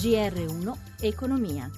[0.00, 1.70] GR1 Economia.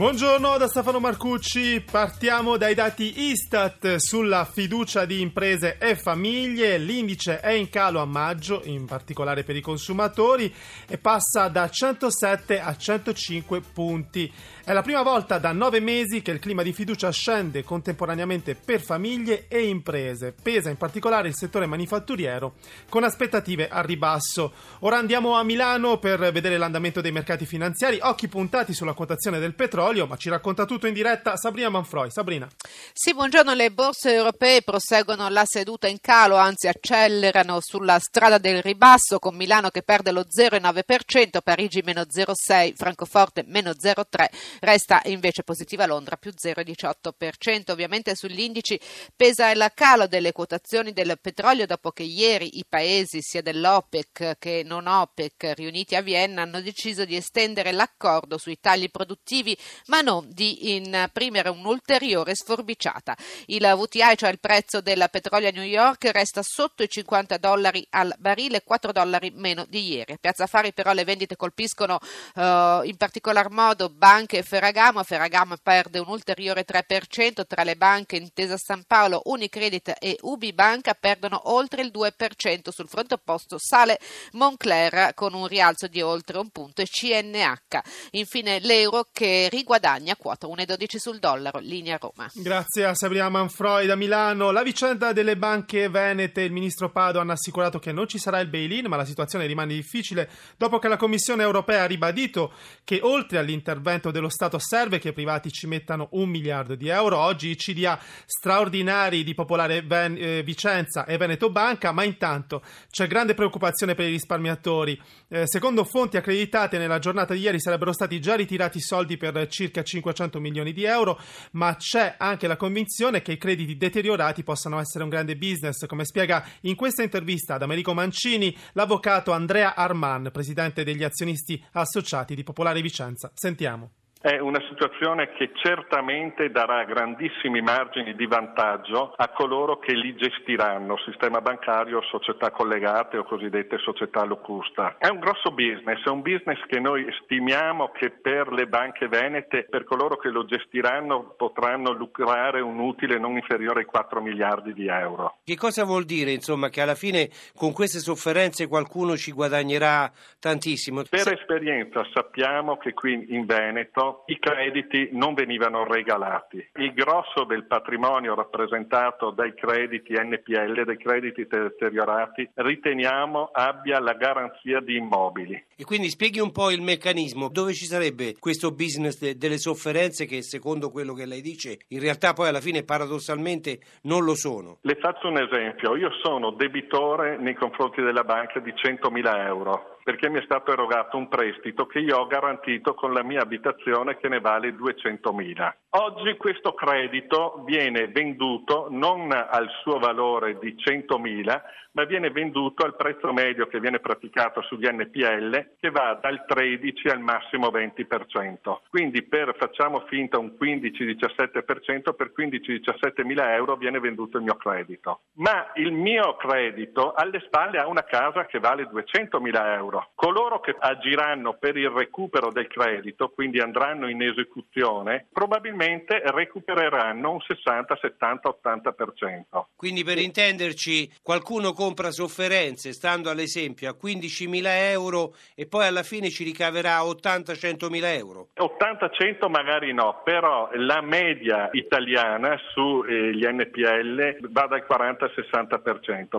[0.00, 7.38] Buongiorno da Stefano Marcucci, partiamo dai dati Istat sulla fiducia di imprese e famiglie, l'indice
[7.40, 10.50] è in calo a maggio, in particolare per i consumatori,
[10.88, 14.32] e passa da 107 a 105 punti.
[14.64, 18.80] È la prima volta da nove mesi che il clima di fiducia scende contemporaneamente per
[18.80, 22.54] famiglie e imprese, pesa in particolare il settore manifatturiero
[22.88, 24.52] con aspettative a ribasso.
[24.80, 29.54] Ora andiamo a Milano per vedere l'andamento dei mercati finanziari, occhi puntati sulla quotazione del
[29.54, 32.10] petrolio petrolio, ma ci racconta tutto in diretta Sabrina Manfroi.
[32.10, 32.48] Sabrina.
[32.92, 33.54] Sì, buongiorno.
[33.54, 39.34] Le borse europee proseguono la seduta in calo, anzi accelerano sulla strada del ribasso con
[39.34, 44.28] Milano che perde lo 0,9%, Parigi meno 0,6%, Francoforte meno 0,3%,
[44.60, 47.70] resta invece positiva Londra più 0,18%.
[47.70, 48.78] Ovviamente sugli indici
[49.16, 54.62] pesa il calo delle quotazioni del petrolio dopo che ieri i paesi sia dell'OPEC che
[54.64, 60.26] non OPEC riuniti a Vienna hanno deciso di estendere l'accordo sui tagli produttivi ma non
[60.28, 63.16] di imprimere un'ulteriore sforbiciata.
[63.46, 67.86] Il WTI, cioè il prezzo del petrolio a New York, resta sotto i 50 dollari
[67.90, 70.12] al barile, 4 dollari meno di ieri.
[70.12, 71.98] A Piazza Fari però le vendite colpiscono
[72.34, 75.02] uh, in particolar modo banche e Ferragamo.
[75.02, 80.94] Ferragamo perde un ulteriore 3%, tra le banche Intesa San Paolo, Unicredit e Ubi Banca
[80.94, 82.70] perdono oltre il 2%.
[82.70, 83.98] Sul fronte opposto sale
[84.32, 87.80] Moncler con un rialzo di oltre un punto e CNH.
[88.12, 92.30] Infine l'euro che riguadagna quota 1,12 sul dollaro, linea Roma.
[92.32, 94.50] Grazie a Sabrina Manfroi da Milano.
[94.50, 98.48] La vicenda delle banche venete, il ministro Padoan ha assicurato che non ci sarà il
[98.48, 102.52] bail-in, ma la situazione rimane difficile dopo che la Commissione europea ha ribadito
[102.84, 107.18] che oltre all'intervento dello Stato serve che i privati ci mettano un miliardo di euro.
[107.18, 113.06] Oggi i CDA straordinari di Popolare Ven- eh, Vicenza e Veneto Banca, ma intanto c'è
[113.06, 114.98] grande preoccupazione per i risparmiatori.
[115.28, 119.36] Eh, secondo fonti accreditate nella giornata di ieri sarebbero stati già ritirati i soldi per
[119.50, 121.20] circa 500 milioni di euro,
[121.52, 126.06] ma c'è anche la convinzione che i crediti deteriorati possano essere un grande business, come
[126.06, 132.42] spiega in questa intervista ad Americo Mancini l'avvocato Andrea Arman, presidente degli azionisti associati di
[132.42, 133.30] Popolare Vicenza.
[133.34, 133.99] Sentiamo.
[134.22, 140.98] È una situazione che certamente darà grandissimi margini di vantaggio a coloro che li gestiranno,
[141.06, 144.96] sistema bancario, società collegate o cosiddette società locusta.
[144.98, 149.66] È un grosso business, è un business che noi stimiamo che per le banche venete,
[149.70, 154.86] per coloro che lo gestiranno, potranno lucrare un utile non inferiore ai 4 miliardi di
[154.86, 155.38] euro.
[155.44, 161.04] Che cosa vuol dire, insomma, che alla fine con queste sofferenze qualcuno ci guadagnerà tantissimo?
[161.08, 166.70] Per esperienza sappiamo che qui in Veneto i crediti non venivano regalati.
[166.74, 174.80] Il grosso del patrimonio rappresentato dai crediti NPL, dai crediti deteriorati, riteniamo abbia la garanzia
[174.80, 175.64] di immobili.
[175.76, 180.26] E quindi spieghi un po' il meccanismo, dove ci sarebbe questo business de- delle sofferenze
[180.26, 184.78] che secondo quello che lei dice in realtà poi alla fine paradossalmente non lo sono.
[184.82, 190.28] Le faccio un esempio, io sono debitore nei confronti della banca di 100.000 euro perché
[190.28, 194.28] mi è stato erogato un prestito che io ho garantito con la mia abitazione che
[194.28, 195.72] ne vale 200.000.
[195.92, 201.62] Oggi questo credito viene venduto non al suo valore di 100.000,
[201.92, 207.08] ma viene venduto al prezzo medio che viene praticato sugli NPL che va dal 13
[207.08, 208.82] al massimo 20%.
[208.88, 215.22] Quindi per facciamo finta un 15-17% per 15-17 mila euro viene venduto il mio credito.
[215.38, 220.10] Ma il mio credito alle spalle ha una casa che vale 200 mila euro.
[220.14, 227.40] Coloro che agiranno per il recupero del credito, quindi andranno in esecuzione, probabilmente recupereranno un
[227.40, 229.64] 60, 70, 80%.
[229.76, 236.30] Quindi per intenderci qualcuno compra sofferenze, stando all'esempio, a 15.000 euro e poi alla fine
[236.30, 238.48] ci ricaverà 80-100.000 euro?
[238.58, 246.38] 80-100 magari no, però la media italiana sugli eh, NPL va dal 40-60%.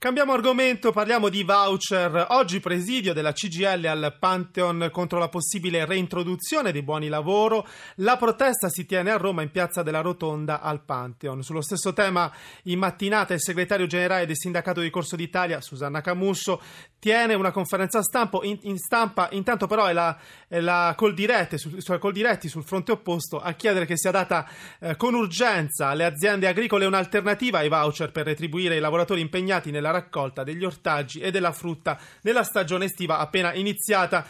[0.00, 2.26] Cambiamo argomento, parliamo di voucher.
[2.28, 7.66] Oggi presidio della CGL al Pantheon contro la possibile reintroduzione dei buoni lavoro.
[7.96, 11.42] La protesta si tiene a Roma in piazza della Rotonda al Pantheon.
[11.42, 12.32] Sullo stesso tema,
[12.64, 16.62] in mattinata il segretario generale del sindacato di Corso d'Italia, Susanna Camusso,
[17.00, 18.38] tiene una conferenza stampa.
[18.42, 20.16] In, in stampa intanto però è la,
[20.46, 24.48] è la Coldiretti, sul, Coldiretti sul fronte opposto a chiedere che sia data
[24.78, 29.20] eh, con urgenza alle aziende agricole un'alternativa ai voucher per retribuire i lavoratori
[29.68, 34.24] impegnati nella raccolta degli ortaggi e della frutta nella stagione estiva appena iniziata.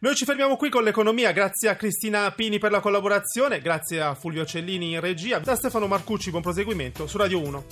[0.00, 4.14] Noi ci fermiamo qui con l'economia, grazie a Cristina Pini per la collaborazione, grazie a
[4.14, 7.64] Fulvio Cellini in regia, da Stefano Marcucci, buon proseguimento su Radio 1.